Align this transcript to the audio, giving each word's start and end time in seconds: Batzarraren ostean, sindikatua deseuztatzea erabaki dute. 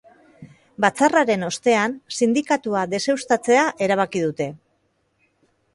Batzarraren 0.85 1.45
ostean, 1.49 1.93
sindikatua 2.17 2.85
deseuztatzea 2.95 3.69
erabaki 3.89 4.27
dute. 4.27 4.51